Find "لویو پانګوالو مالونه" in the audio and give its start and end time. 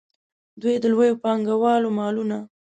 0.93-2.37